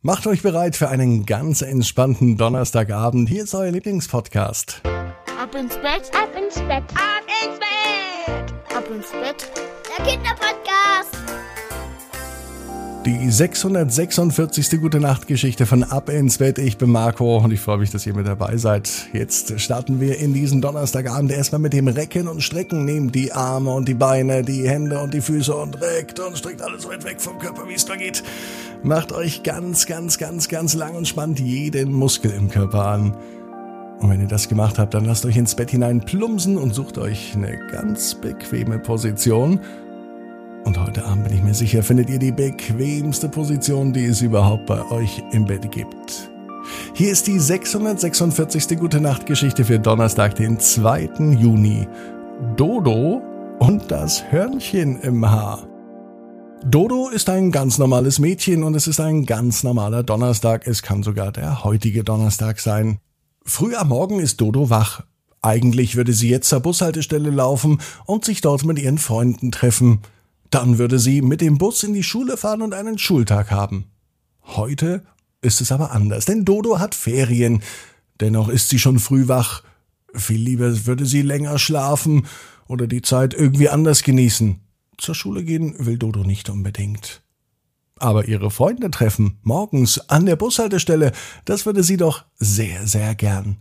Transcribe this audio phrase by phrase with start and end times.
[0.00, 3.28] Macht euch bereit für einen ganz entspannten Donnerstagabend.
[3.28, 4.80] Hier ist euer Lieblingspodcast.
[4.84, 9.50] Ab ins Bett, ab ins Bett, ab ins Bett, ab ins Bett.
[9.98, 11.18] Der Kinderpodcast.
[13.06, 14.80] Die 646.
[14.80, 16.58] Gute Nacht Geschichte von Ab ins Bett.
[16.58, 19.08] Ich bin Marco und ich freue mich, dass ihr mit dabei seid.
[19.12, 22.84] Jetzt starten wir in diesen Donnerstagabend erstmal mit dem Recken und Strecken.
[22.84, 26.60] Nehmt die Arme und die Beine, die Hände und die Füße und reckt und streckt
[26.60, 28.22] alles so weit weg vom Körper, wie es da geht.
[28.82, 33.16] Macht euch ganz, ganz, ganz, ganz lang und spannt jeden Muskel im Körper an.
[33.98, 36.98] Und wenn ihr das gemacht habt, dann lasst euch ins Bett hinein plumpsen und sucht
[36.98, 39.60] euch eine ganz bequeme Position.
[40.64, 44.66] Und heute Abend bin ich mir sicher, findet ihr die bequemste Position, die es überhaupt
[44.66, 46.30] bei euch im Bett gibt.
[46.94, 48.78] Hier ist die 646.
[48.78, 51.08] Gute Nacht Geschichte für Donnerstag, den 2.
[51.38, 51.88] Juni.
[52.56, 53.22] Dodo
[53.58, 55.67] und das Hörnchen im Haar.
[56.64, 60.66] Dodo ist ein ganz normales Mädchen und es ist ein ganz normaler Donnerstag.
[60.66, 62.98] Es kann sogar der heutige Donnerstag sein.
[63.44, 65.04] Früh am Morgen ist Dodo wach.
[65.40, 70.00] Eigentlich würde sie jetzt zur Bushaltestelle laufen und sich dort mit ihren Freunden treffen.
[70.50, 73.86] Dann würde sie mit dem Bus in die Schule fahren und einen Schultag haben.
[74.42, 75.04] Heute
[75.40, 77.62] ist es aber anders, denn Dodo hat Ferien.
[78.20, 79.62] Dennoch ist sie schon früh wach.
[80.12, 82.26] Viel lieber würde sie länger schlafen
[82.66, 84.60] oder die Zeit irgendwie anders genießen.
[84.98, 87.22] Zur Schule gehen will Dodo nicht unbedingt.
[87.98, 91.12] Aber ihre Freunde treffen morgens an der Bushaltestelle,
[91.44, 93.58] das würde sie doch sehr, sehr gern.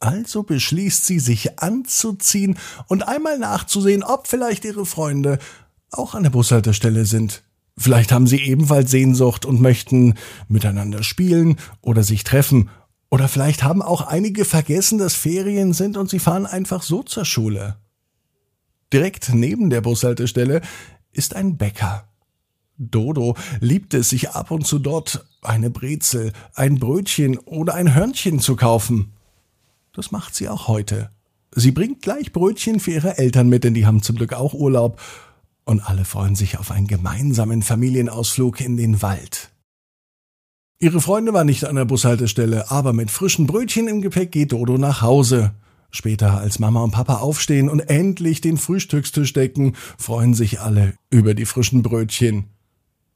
[0.00, 5.38] Also beschließt sie, sich anzuziehen und einmal nachzusehen, ob vielleicht ihre Freunde
[5.90, 7.44] auch an der Bushaltestelle sind.
[7.78, 10.14] Vielleicht haben sie ebenfalls Sehnsucht und möchten
[10.48, 12.68] miteinander spielen oder sich treffen.
[13.10, 17.24] Oder vielleicht haben auch einige vergessen, dass Ferien sind und sie fahren einfach so zur
[17.24, 17.76] Schule.
[18.92, 20.60] Direkt neben der Bushaltestelle
[21.12, 22.08] ist ein Bäcker.
[22.76, 28.40] Dodo liebt es, sich ab und zu dort eine Brezel, ein Brötchen oder ein Hörnchen
[28.40, 29.12] zu kaufen.
[29.92, 31.10] Das macht sie auch heute.
[31.54, 35.00] Sie bringt gleich Brötchen für ihre Eltern mit, denn die haben zum Glück auch Urlaub
[35.64, 39.50] und alle freuen sich auf einen gemeinsamen Familienausflug in den Wald.
[40.78, 44.78] Ihre Freunde waren nicht an der Bushaltestelle, aber mit frischen Brötchen im Gepäck geht Dodo
[44.78, 45.52] nach Hause.
[45.94, 51.34] Später, als Mama und Papa aufstehen und endlich den Frühstückstisch decken, freuen sich alle über
[51.34, 52.46] die frischen Brötchen.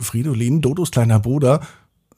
[0.00, 1.60] Fridolin, Dodos kleiner Bruder,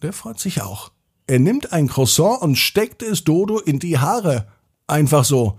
[0.00, 0.92] der freut sich auch.
[1.26, 4.46] Er nimmt ein Croissant und steckt es Dodo in die Haare.
[4.86, 5.58] Einfach so.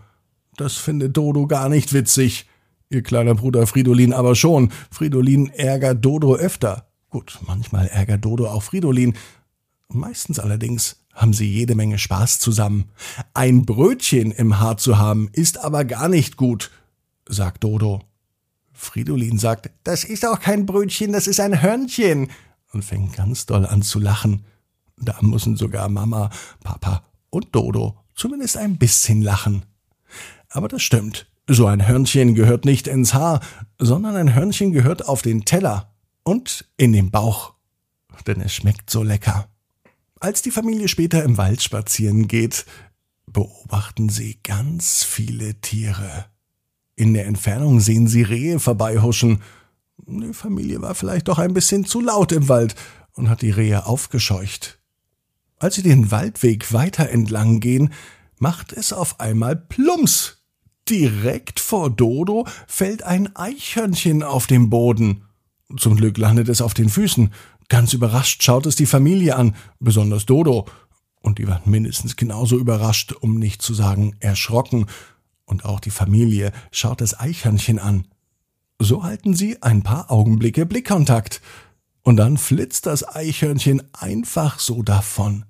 [0.55, 2.47] Das findet Dodo gar nicht witzig.
[2.89, 4.71] Ihr kleiner Bruder Fridolin aber schon.
[4.91, 6.87] Fridolin ärgert Dodo öfter.
[7.09, 9.15] Gut, manchmal ärgert Dodo auch Fridolin.
[9.89, 12.89] Meistens allerdings haben sie jede Menge Spaß zusammen.
[13.33, 16.69] Ein Brötchen im Haar zu haben, ist aber gar nicht gut,
[17.27, 18.03] sagt Dodo.
[18.73, 22.29] Fridolin sagt, das ist auch kein Brötchen, das ist ein Hörnchen,
[22.73, 24.43] und fängt ganz doll an zu lachen.
[24.97, 26.29] Da müssen sogar Mama,
[26.61, 29.63] Papa und Dodo zumindest ein bisschen lachen.
[30.49, 31.27] Aber das stimmt.
[31.47, 33.39] So ein Hörnchen gehört nicht ins Haar,
[33.77, 35.93] sondern ein Hörnchen gehört auf den Teller
[36.23, 37.53] und in den Bauch.
[38.25, 39.47] Denn es schmeckt so lecker.
[40.25, 42.65] Als die Familie später im Wald spazieren geht,
[43.27, 46.25] beobachten sie ganz viele Tiere.
[46.95, 49.43] In der Entfernung sehen sie Rehe vorbeihuschen.
[50.07, 52.73] Die Familie war vielleicht doch ein bisschen zu laut im Wald
[53.13, 54.79] und hat die Rehe aufgescheucht.
[55.59, 57.93] Als sie den Waldweg weiter entlang gehen,
[58.39, 60.43] macht es auf einmal Plumps
[60.89, 65.25] Direkt vor Dodo fällt ein Eichhörnchen auf den Boden.
[65.77, 67.31] Zum Glück landet es auf den Füßen.
[67.67, 70.65] Ganz überrascht schaut es die Familie an, besonders Dodo.
[71.21, 74.85] Und die waren mindestens genauso überrascht, um nicht zu sagen erschrocken.
[75.45, 78.07] Und auch die Familie schaut das Eichhörnchen an.
[78.79, 81.41] So halten sie ein paar Augenblicke Blickkontakt.
[82.03, 85.45] Und dann flitzt das Eichhörnchen einfach so davon.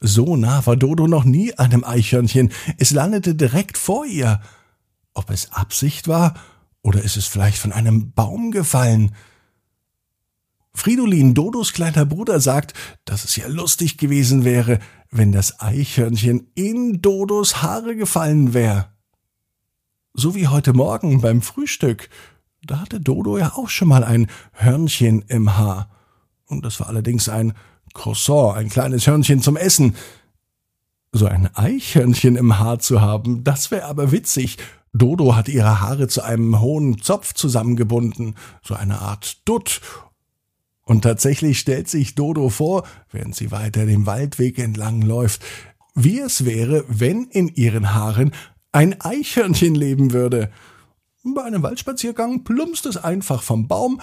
[0.00, 2.52] So nah war Dodo noch nie einem Eichhörnchen.
[2.78, 4.40] Es landete direkt vor ihr.
[5.14, 6.34] Ob es Absicht war
[6.82, 9.14] oder ist es vielleicht von einem Baum gefallen?
[10.74, 12.74] Fridolin, Dodos kleiner Bruder, sagt,
[13.04, 14.80] dass es ja lustig gewesen wäre,
[15.10, 18.88] wenn das Eichhörnchen in Dodos Haare gefallen wäre.
[20.12, 22.08] So wie heute Morgen beim Frühstück.
[22.62, 25.90] Da hatte Dodo ja auch schon mal ein Hörnchen im Haar.
[26.46, 27.54] Und das war allerdings ein
[27.94, 29.94] Croissant, ein kleines Hörnchen zum Essen.
[31.12, 34.58] So ein Eichhörnchen im Haar zu haben, das wäre aber witzig
[34.94, 39.80] Dodo hat ihre Haare zu einem hohen Zopf zusammengebunden, so eine Art Dutt.
[40.84, 45.42] Und tatsächlich stellt sich Dodo vor, während sie weiter den Waldweg entlang läuft,
[45.94, 48.32] wie es wäre, wenn in ihren Haaren
[48.72, 50.50] ein Eichhörnchen leben würde.
[51.22, 54.00] Bei einem Waldspaziergang plumpst es einfach vom Baum,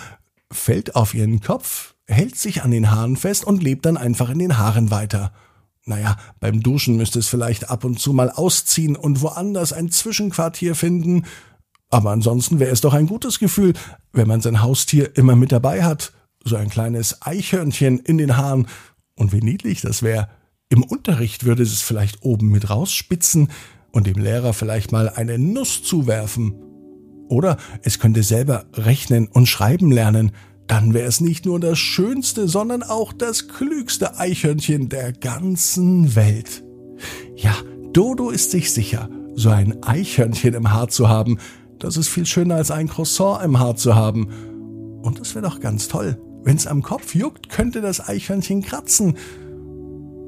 [0.51, 4.39] fällt auf ihren Kopf, hält sich an den Haaren fest und lebt dann einfach in
[4.39, 5.31] den Haaren weiter.
[5.85, 10.75] Naja, beim Duschen müsste es vielleicht ab und zu mal ausziehen und woanders ein Zwischenquartier
[10.75, 11.25] finden.
[11.89, 13.73] Aber ansonsten wäre es doch ein gutes Gefühl,
[14.13, 16.13] wenn man sein Haustier immer mit dabei hat.
[16.43, 18.67] So ein kleines Eichhörnchen in den Haaren.
[19.15, 20.29] Und wie niedlich das wäre.
[20.69, 23.49] Im Unterricht würde es vielleicht oben mit rausspitzen
[23.91, 26.55] und dem Lehrer vielleicht mal eine Nuss zuwerfen.
[27.27, 30.31] Oder es könnte selber rechnen und schreiben lernen.
[30.67, 36.63] Dann wäre es nicht nur das schönste, sondern auch das klügste Eichhörnchen der ganzen Welt.
[37.35, 37.55] Ja,
[37.93, 41.39] Dodo ist sich sicher, so ein Eichhörnchen im Haar zu haben,
[41.81, 44.29] das ist viel schöner als ein Croissant im Haar zu haben.
[45.01, 46.15] Und es wäre doch ganz toll.
[46.43, 49.17] Wenn's am Kopf juckt, könnte das Eichhörnchen kratzen.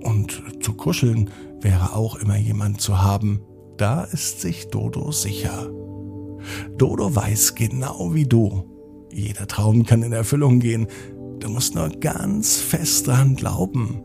[0.02, 1.30] Und zu kuscheln
[1.62, 3.42] wäre auch immer jemand zu haben.
[3.78, 5.70] Da ist sich Dodo sicher.
[6.78, 8.70] Dodo weiß genau wie du.
[9.12, 10.88] Jeder Traum kann in Erfüllung gehen.
[11.40, 14.04] Du musst nur ganz fest dran glauben.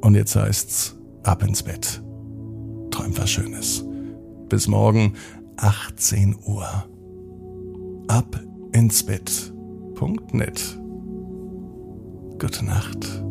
[0.00, 2.02] Und jetzt heißt's ab ins Bett.
[2.90, 3.84] Träum was Schönes.
[4.48, 5.14] Bis morgen
[5.56, 6.66] 18 Uhr.
[8.08, 8.40] Ab
[8.72, 9.52] ins Bett.
[12.38, 13.29] Gute Nacht.